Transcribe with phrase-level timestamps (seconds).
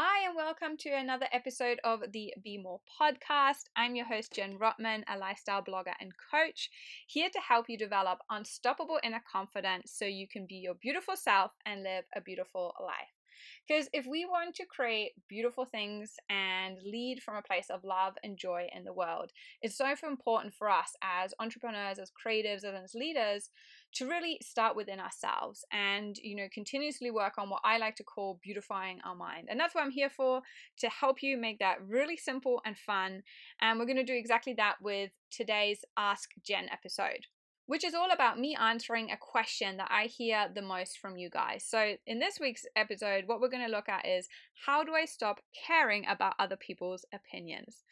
[0.00, 3.64] Hi, and welcome to another episode of the Be More podcast.
[3.74, 6.70] I'm your host, Jen Rotman, a lifestyle blogger and coach,
[7.08, 11.50] here to help you develop unstoppable inner confidence so you can be your beautiful self
[11.66, 13.17] and live a beautiful life.
[13.66, 18.14] Because if we want to create beautiful things and lead from a place of love
[18.22, 19.32] and joy in the world,
[19.62, 23.50] it's so important for us as entrepreneurs, as creatives, and as leaders
[23.94, 28.04] to really start within ourselves and you know continuously work on what I like to
[28.04, 29.48] call beautifying our mind.
[29.50, 30.42] And that's what I'm here for
[30.78, 33.22] to help you make that really simple and fun.
[33.60, 37.26] And we're going to do exactly that with today's Ask Jen episode
[37.68, 41.28] which is all about me answering a question that I hear the most from you
[41.28, 41.64] guys.
[41.68, 44.26] So, in this week's episode, what we're going to look at is
[44.66, 47.84] how do I stop caring about other people's opinions?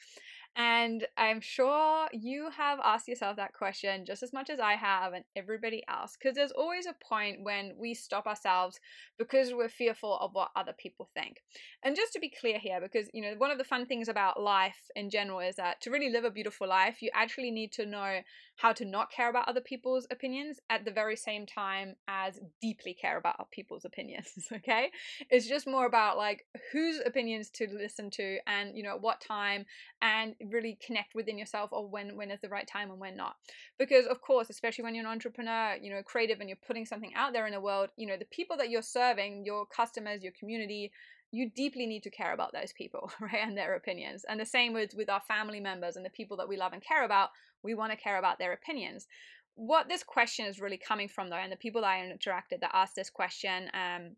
[0.57, 5.13] And I'm sure you have asked yourself that question just as much as I have
[5.13, 6.17] and everybody else.
[6.19, 8.81] Because there's always a point when we stop ourselves
[9.19, 11.43] because we're fearful of what other people think.
[11.83, 14.41] And just to be clear here, because, you know, one of the fun things about
[14.41, 17.85] life in general is that to really live a beautiful life, you actually need to
[17.85, 18.21] know
[18.57, 22.95] how to not care about other people's opinions at the very same time as deeply
[22.95, 24.33] care about other people's opinions.
[24.57, 24.91] Okay.
[25.31, 29.21] It's just more about like whose opinions to listen to and, you know, at what
[29.21, 29.67] time
[30.01, 33.37] and really connect within yourself or when when is the right time and when not.
[33.79, 37.15] Because of course especially when you're an entrepreneur you know creative and you're putting something
[37.15, 40.33] out there in the world you know the people that you're serving your customers your
[40.39, 40.91] community
[41.33, 44.25] you deeply need to care about those people right and their opinions.
[44.29, 46.83] And the same with with our family members and the people that we love and
[46.83, 47.31] care about
[47.63, 49.07] we want to care about their opinions.
[49.55, 52.71] What this question is really coming from though and the people that i interacted that
[52.75, 54.17] asked this question um,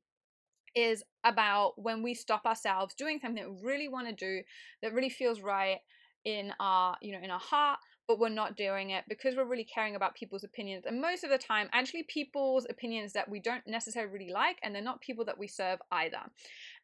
[0.75, 4.43] is about when we stop ourselves doing something that we really want to do
[4.83, 5.79] that really feels right
[6.25, 9.65] in our you know in our heart but we're not doing it because we're really
[9.65, 13.67] caring about people's opinions and most of the time actually people's opinions that we don't
[13.67, 16.19] necessarily really like and they're not people that we serve either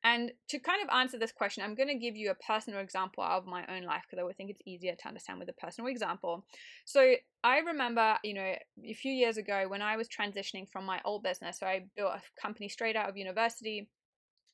[0.04, 3.24] and to kind of answer this question i'm going to give you a personal example
[3.24, 5.90] of my own life because i would think it's easier to understand with a personal
[5.90, 6.44] example
[6.84, 8.54] so i remember you know
[8.84, 12.12] a few years ago when i was transitioning from my old business so i built
[12.12, 13.88] a company straight out of university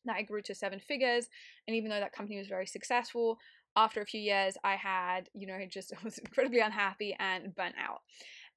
[0.06, 1.28] that I grew to seven figures.
[1.66, 3.38] And even though that company was very successful,
[3.76, 8.02] after a few years, I had, you know, just was incredibly unhappy and burnt out.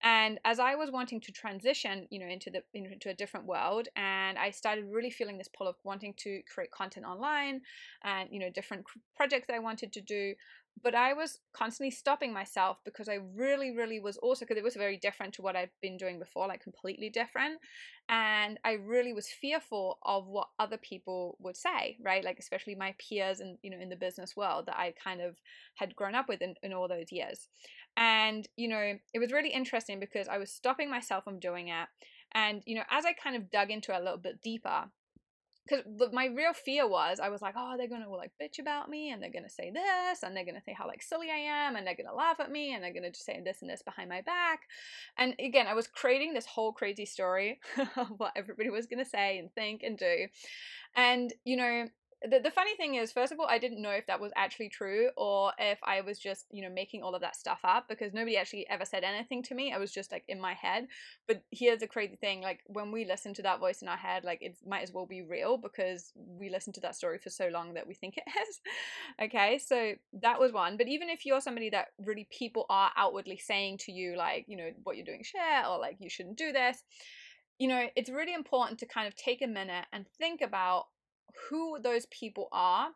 [0.06, 3.88] And as I was wanting to transition, you know, into the into a different world,
[3.96, 7.62] and I started really feeling this pull of wanting to create content online,
[8.04, 8.84] and you know, different
[9.16, 10.34] projects I wanted to do,
[10.82, 14.76] but I was constantly stopping myself because I really, really was also because it was
[14.76, 17.60] very different to what I'd been doing before, like completely different.
[18.10, 22.24] And I really was fearful of what other people would say, right?
[22.24, 25.38] Like especially my peers and you know in the business world that I kind of
[25.76, 27.48] had grown up with in, in all those years.
[27.96, 31.88] And you know, it was really interesting because I was stopping myself from doing it.
[32.34, 34.86] And you know, as I kind of dug into it a little bit deeper,
[35.66, 39.12] because my real fear was I was like, oh, they're gonna like bitch about me,
[39.12, 41.86] and they're gonna say this, and they're gonna say how like silly I am, and
[41.86, 44.22] they're gonna laugh at me, and they're gonna just say this and this behind my
[44.22, 44.62] back.
[45.18, 47.60] And again, I was creating this whole crazy story
[47.96, 50.28] of what everybody was gonna say and think and do.
[50.96, 51.88] And you know,
[52.30, 54.70] the, the funny thing is first of all i didn't know if that was actually
[54.70, 58.14] true or if i was just you know making all of that stuff up because
[58.14, 59.74] nobody actually ever said anything to me.
[59.74, 60.88] I was just like in my head.
[61.28, 64.24] But here's the crazy thing like when we listen to that voice in our head
[64.24, 67.48] like it might as well be real because we listened to that story for so
[67.48, 68.62] long that we think it is.
[69.22, 69.60] Okay?
[69.60, 70.78] So that was one.
[70.78, 74.58] But even if you're somebody that really people are outwardly saying to you like you
[74.58, 76.84] know what you're doing share or like you shouldn't do this
[77.60, 80.86] you know it's really important to kind of take a minute and think about
[81.50, 82.90] who those people are.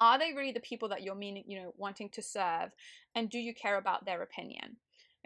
[0.00, 2.70] Are they really the people that you're meaning you know wanting to serve?
[3.14, 4.76] And do you care about their opinion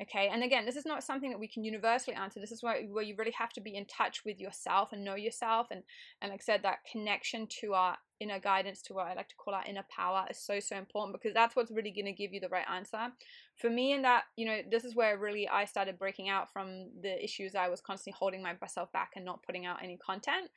[0.00, 2.82] okay and again this is not something that we can universally answer this is where,
[2.86, 5.82] where you really have to be in touch with yourself and know yourself and
[6.20, 9.34] and like i said that connection to our inner guidance to what i like to
[9.36, 12.32] call our inner power is so so important because that's what's really going to give
[12.32, 13.08] you the right answer
[13.56, 16.88] for me in that you know this is where really i started breaking out from
[17.02, 20.50] the issues i was constantly holding myself back and not putting out any content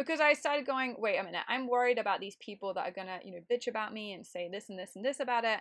[0.00, 3.18] because I started going, wait a minute, I'm worried about these people that are gonna,
[3.22, 5.60] you know, bitch about me and say this and this and this about it.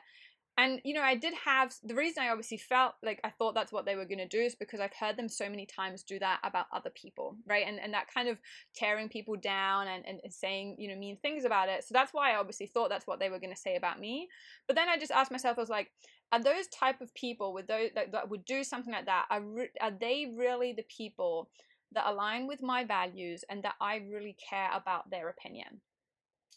[0.60, 3.72] And, you know, I did have the reason I obviously felt like I thought that's
[3.72, 6.20] what they were going to do is because I've heard them so many times do
[6.20, 7.64] that about other people, right?
[7.66, 8.40] And, and that kind of
[8.76, 11.86] tearing people down and, and, saying, you know, mean things about it.
[11.86, 14.28] So that's why I obviously thought that's what they were going to say about me.
[14.68, 15.92] But then I just asked myself, I was like,
[16.34, 19.42] are those type of people with those that, that would do something like that, are,
[19.42, 21.50] re- are they really the people
[21.94, 25.80] that align with my values and that I really care about their opinion.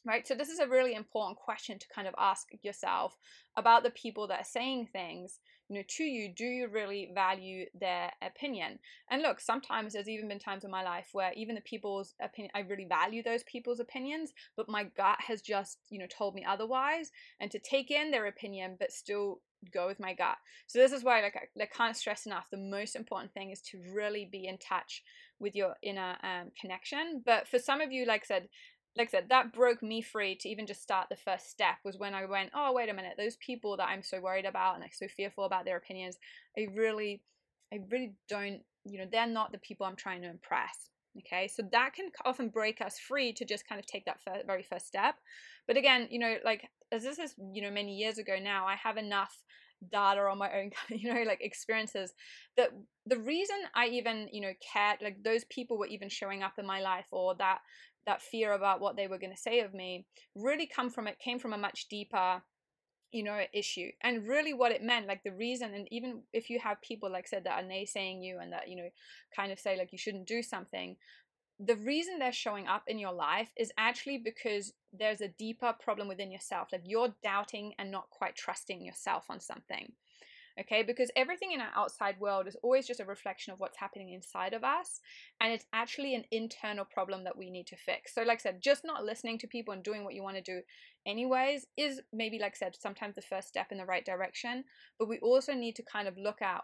[0.06, 0.26] Right?
[0.26, 3.18] So, this is a really important question to kind of ask yourself
[3.56, 6.28] about the people that are saying things you know to you.
[6.34, 8.78] Do you really value their opinion?
[9.10, 12.50] And look sometimes there's even been times in my life where even the people's opinion
[12.54, 16.44] i really value those people's opinions but my gut has just you know told me
[16.44, 17.10] otherwise
[17.40, 19.40] and to take in their opinion but still
[19.70, 20.36] go with my gut.
[20.66, 23.80] So this is why like I, can't stress enough the most important thing is to
[23.92, 25.02] really be in touch
[25.38, 27.22] with your inner um, connection.
[27.24, 28.48] But for some of you like i said
[28.96, 31.98] like I said, that broke me free to even just start the first step was
[31.98, 34.82] when I went, oh, wait a minute, those people that I'm so worried about and
[34.82, 36.18] like so fearful about their opinions,
[36.58, 37.22] I really,
[37.72, 40.90] I really don't, you know, they're not the people I'm trying to impress.
[41.18, 44.46] Okay, so that can often break us free to just kind of take that first,
[44.46, 45.16] very first step.
[45.66, 48.76] But again, you know, like as this is, you know, many years ago now, I
[48.76, 49.36] have enough
[49.90, 52.12] data on my own you know like experiences
[52.56, 52.70] that
[53.06, 56.66] the reason i even you know cared like those people were even showing up in
[56.66, 57.58] my life or that
[58.06, 61.18] that fear about what they were going to say of me really come from it
[61.18, 62.42] came from a much deeper
[63.12, 63.90] you know issue.
[64.02, 67.28] And really what it meant like the reason and even if you have people like
[67.28, 68.88] said that are naysaying you and that you know
[69.36, 70.96] kind of say like you shouldn't do something
[71.64, 76.08] the reason they're showing up in your life is actually because there's a deeper problem
[76.08, 76.68] within yourself.
[76.72, 79.92] Like you're doubting and not quite trusting yourself on something
[80.60, 80.82] okay?
[80.82, 84.52] Because everything in our outside world is always just a reflection of what's happening inside
[84.52, 85.00] of us
[85.40, 88.14] and it's actually an internal problem that we need to fix.
[88.14, 90.42] So like i said just not listening to people and doing what you want to
[90.42, 90.62] do
[91.06, 94.64] anyways is maybe like i said sometimes the first step in the right direction
[94.98, 96.62] but we also need to kind of look at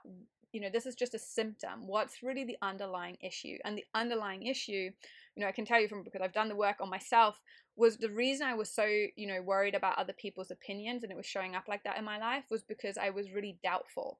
[0.52, 4.46] you know this is just a symptom what's really the underlying issue and the underlying
[4.46, 4.90] issue
[5.34, 7.40] you know i can tell you from because i've done the work on myself
[7.78, 11.16] was the reason I was so, you know, worried about other people's opinions and it
[11.16, 14.18] was showing up like that in my life was because I was really doubtful.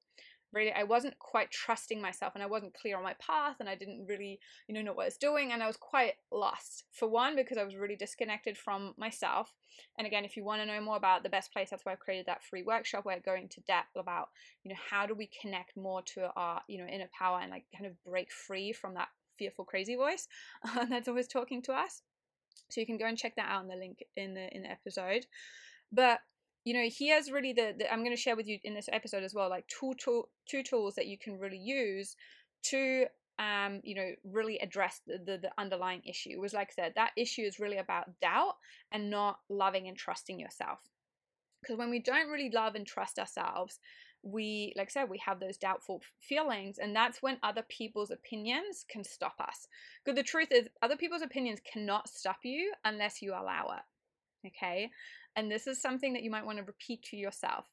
[0.53, 3.75] Really, I wasn't quite trusting myself and I wasn't clear on my path and I
[3.75, 6.85] didn't really, you know, know what I was doing and I was quite lost.
[6.93, 9.53] For one, because I was really disconnected from myself.
[9.99, 12.00] And again, if you want to know more about the best place, that's why I've
[12.00, 14.31] created that free workshop where I go into depth about,
[14.65, 17.65] you know, how do we connect more to our, you know, inner power and like
[17.77, 19.09] kind of break free from that
[19.39, 20.29] fearful, crazy voice
[20.65, 22.03] uh, that's always talking to us.
[22.71, 24.71] So you can go and check that out in the link in the in the
[24.71, 25.27] episode.
[25.93, 26.21] But
[26.65, 29.23] you know, here's really the, the I'm going to share with you in this episode
[29.23, 29.95] as well, like two
[30.47, 32.17] two tools that you can really use
[32.65, 33.07] to
[33.39, 36.41] um, you know, really address the, the, the underlying issue.
[36.41, 38.55] Was like I said, that issue is really about doubt
[38.91, 40.81] and not loving and trusting yourself.
[41.63, 43.79] Because when we don't really love and trust ourselves,
[44.23, 48.85] we like I said we have those doubtful feelings and that's when other people's opinions
[48.91, 49.69] can stop us
[50.05, 54.91] because the truth is other people's opinions cannot stop you unless you allow it okay
[55.38, 57.67] and this is something that you might want to repeat to yourself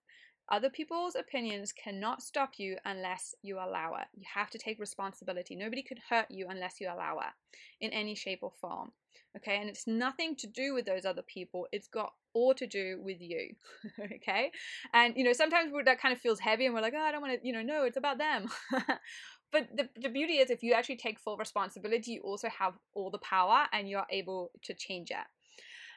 [0.49, 4.07] other people's opinions cannot stop you unless you allow it.
[4.15, 5.55] You have to take responsibility.
[5.55, 8.91] Nobody could hurt you unless you allow it in any shape or form.
[9.37, 12.99] Okay, and it's nothing to do with those other people, it's got all to do
[13.01, 13.55] with you.
[14.15, 14.51] okay,
[14.93, 17.21] and you know, sometimes that kind of feels heavy and we're like, oh, I don't
[17.21, 18.47] want to, you know, no, it's about them.
[19.51, 23.09] but the, the beauty is, if you actually take full responsibility, you also have all
[23.09, 25.25] the power and you're able to change it.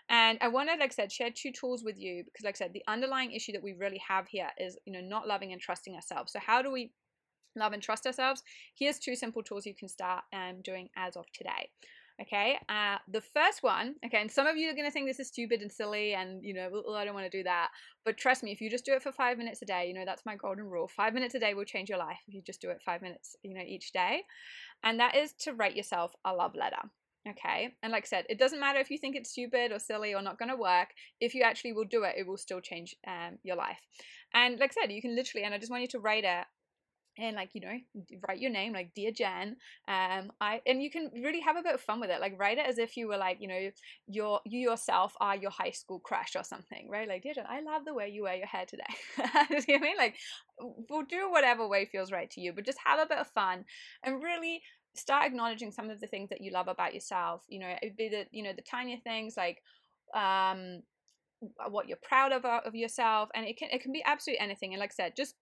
[0.09, 2.59] And I want to, like I said, share two tools with you because, like I
[2.59, 5.61] said, the underlying issue that we really have here is, you know, not loving and
[5.61, 6.33] trusting ourselves.
[6.33, 6.93] So, how do we
[7.57, 8.43] love and trust ourselves?
[8.75, 11.71] Here's two simple tools you can start um, doing as of today.
[12.21, 15.21] Okay, uh, the first one, okay, and some of you are going to think this
[15.21, 17.69] is stupid and silly, and you know, I don't want to do that.
[18.05, 20.05] But trust me, if you just do it for five minutes a day, you know,
[20.05, 20.89] that's my golden rule.
[20.89, 23.37] Five minutes a day will change your life if you just do it five minutes,
[23.45, 24.23] you know, each day.
[24.83, 26.91] And that is to write yourself a love letter.
[27.29, 27.75] Okay.
[27.83, 30.23] And like I said, it doesn't matter if you think it's stupid or silly or
[30.23, 30.91] not going to work.
[31.21, 33.81] If you actually will do it, it will still change um, your life.
[34.33, 36.45] And like I said, you can literally, and I just want you to write it
[37.19, 37.77] and like you know
[38.29, 39.57] write your name like dear jen
[39.89, 42.59] um i and you can really have a bit of fun with it like write
[42.59, 43.71] it as if you were like you know
[44.07, 47.61] your you yourself are your high school crush or something right like dear jen i
[47.61, 48.85] love the way you wear your hair today
[49.19, 50.17] you know what i mean like
[50.61, 53.65] we'll do whatever way feels right to you but just have a bit of fun
[54.05, 54.63] and really
[54.95, 58.09] start acknowledging some of the things that you love about yourself you know it'd be
[58.09, 59.63] the you know the tinier things like
[60.15, 60.83] um
[61.69, 64.73] what you're proud of uh, of yourself and it can it can be absolutely anything
[64.73, 65.35] and like i said just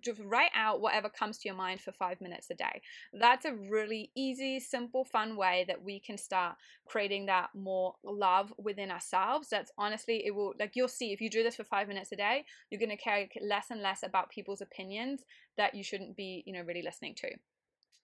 [0.00, 2.80] just write out whatever comes to your mind for five minutes a day.
[3.12, 6.56] That's a really easy, simple, fun way that we can start
[6.86, 9.48] creating that more love within ourselves.
[9.50, 12.16] That's honestly, it will, like, you'll see if you do this for five minutes a
[12.16, 15.22] day, you're going to care less and less about people's opinions
[15.56, 17.28] that you shouldn't be, you know, really listening to.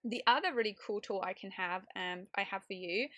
[0.05, 3.09] The other really cool tool I can have, um, I have for you,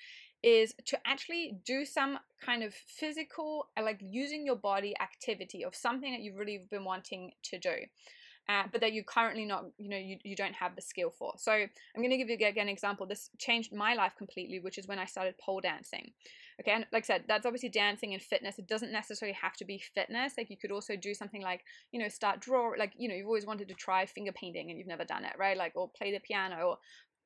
[0.43, 5.75] is to actually do some kind of physical, uh, like using your body activity of
[5.75, 7.75] something that you've really been wanting to do.
[8.50, 11.35] Uh, but that you currently not, you know, you, you don't have the skill for.
[11.37, 13.07] So I'm going to give you again an example.
[13.07, 16.11] This changed my life completely, which is when I started pole dancing.
[16.61, 18.59] Okay, and like I said, that's obviously dancing and fitness.
[18.59, 20.33] It doesn't necessarily have to be fitness.
[20.37, 22.73] Like you could also do something like, you know, start draw.
[22.76, 25.35] Like you know, you've always wanted to try finger painting and you've never done it,
[25.38, 25.57] right?
[25.57, 26.78] Like or play the piano or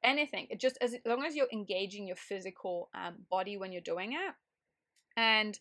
[0.04, 0.46] anything.
[0.50, 4.34] It just as long as you're engaging your physical um, body when you're doing it,
[5.16, 5.58] and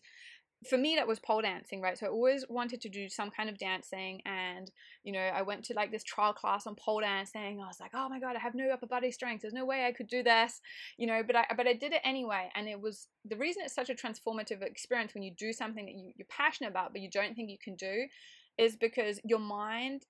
[0.66, 1.98] for me that was pole dancing right?
[1.98, 4.70] So i always wanted to do some kind of dancing and
[5.02, 7.60] you know i went to like this trial class on pole dancing.
[7.62, 9.42] I was like oh my god i have no upper body strength.
[9.42, 10.60] There's no way i could do this
[10.96, 12.50] you know but i but i did it anyway.
[12.54, 15.94] And it was the reason it's such a transformative experience when you do something that
[15.94, 18.06] you, you're passionate about but you don't think you can do
[18.58, 20.02] is because your mind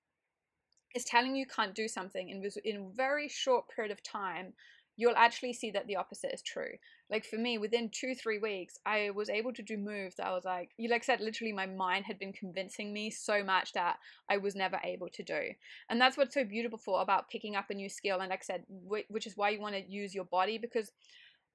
[0.95, 4.53] is telling you can't do something in, in a very short period of time
[4.97, 6.71] you'll actually see that the opposite is true.
[7.09, 10.33] Like for me, within two, three weeks, I was able to do moves that I
[10.33, 13.97] was like, you like said, literally my mind had been convincing me so much that
[14.29, 15.41] I was never able to do.
[15.89, 18.19] And that's what's so beautiful about picking up a new skill.
[18.21, 18.63] And like I said,
[19.09, 20.91] which is why you want to use your body because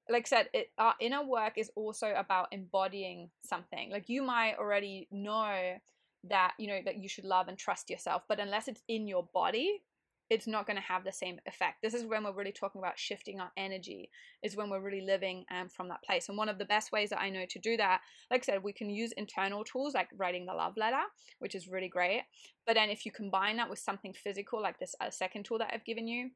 [0.09, 3.91] like I said, it, our inner work is also about embodying something.
[3.91, 5.77] Like you might already know
[6.29, 9.29] that, you know, that you should love and trust yourself, but unless it's in your
[9.33, 9.83] body,
[10.31, 11.83] it's not going to have the same effect.
[11.83, 14.11] This is when we're really talking about shifting our energy,
[14.45, 16.29] is when we're really living um, from that place.
[16.29, 18.63] And one of the best ways that I know to do that, like I said,
[18.63, 21.03] we can use internal tools like writing the love letter,
[21.41, 22.23] which is really great.
[22.65, 25.73] But then if you combine that with something physical, like this uh, second tool that
[25.75, 26.31] I've given you,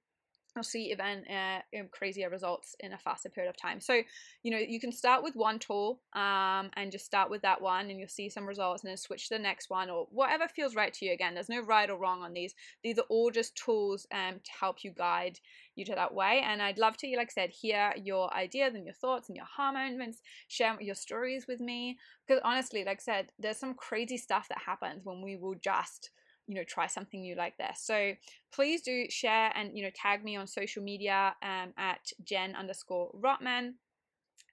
[0.56, 3.80] I'll see even uh, crazier results in a faster period of time.
[3.80, 4.02] So,
[4.44, 7.90] you know, you can start with one tool um, and just start with that one
[7.90, 10.76] and you'll see some results and then switch to the next one or whatever feels
[10.76, 11.12] right to you.
[11.12, 12.54] Again, there's no right or wrong on these.
[12.84, 15.40] These are all just tools um, to help you guide
[15.74, 16.42] you to that way.
[16.44, 19.46] And I'd love to, like I said, hear your ideas and your thoughts and your
[19.46, 21.98] aha moments, share your stories with me.
[22.26, 26.10] Because honestly, like I said, there's some crazy stuff that happens when we will just–
[26.46, 28.12] you know try something new like this so
[28.52, 33.10] please do share and you know tag me on social media um, at jen underscore
[33.22, 33.72] rotman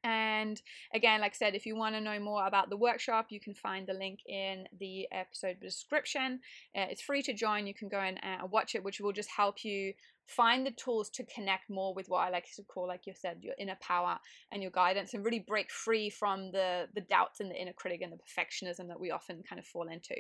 [0.03, 0.62] and
[0.93, 3.53] again, like I said, if you want to know more about the workshop, you can
[3.53, 6.39] find the link in the episode description.
[6.75, 7.67] Uh, it's free to join.
[7.67, 9.93] You can go and uh, watch it, which will just help you
[10.27, 13.39] find the tools to connect more with what I like to call, like you said,
[13.41, 14.17] your inner power
[14.51, 18.01] and your guidance, and really break free from the the doubts and the inner critic
[18.01, 20.15] and the perfectionism that we often kind of fall into.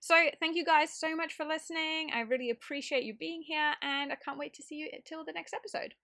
[0.00, 2.10] So, thank you guys so much for listening.
[2.12, 5.32] I really appreciate you being here, and I can't wait to see you till the
[5.32, 5.94] next episode.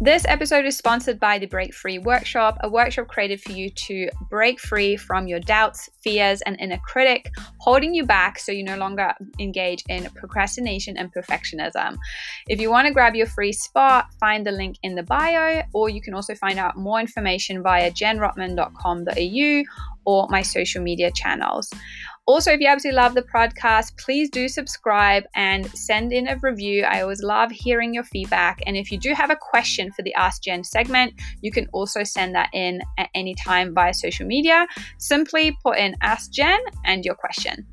[0.00, 4.10] This episode is sponsored by the Break Free Workshop, a workshop created for you to
[4.28, 8.76] break free from your doubts, fears, and inner critic holding you back so you no
[8.76, 11.96] longer engage in procrastination and perfectionism.
[12.48, 15.88] If you want to grab your free spot, find the link in the bio, or
[15.88, 19.62] you can also find out more information via jenrotman.com.au
[20.04, 21.72] or my social media channels.
[22.26, 26.82] Also, if you absolutely love the podcast, please do subscribe and send in a review.
[26.84, 28.60] I always love hearing your feedback.
[28.66, 31.12] And if you do have a question for the Ask Jen segment,
[31.42, 34.66] you can also send that in at any time via social media.
[34.96, 37.66] Simply put in Ask Jen and your question.